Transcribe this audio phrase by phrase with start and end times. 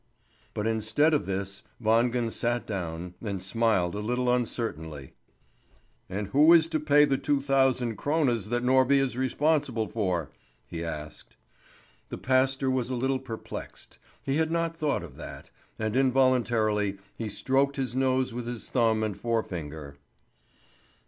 [0.55, 5.13] But instead of this, Wangen sat down, and smiled a little uncertainly.
[6.09, 10.31] "And who is to pay the two thousand krones that Norby is responsible for?"
[10.65, 11.37] he asked.
[12.09, 13.99] The pastor was a little perplexed.
[14.23, 19.03] He had not thought of that, and involuntarily he stroked his nose with his thumb
[19.03, 19.97] and forefinger.